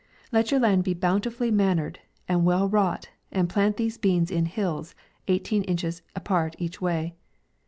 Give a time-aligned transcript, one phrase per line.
[0.31, 4.95] Let your land be bountifully manured and well wrought, and plant these beans in hills,
[5.27, 7.13] eighteen inch es apart each way.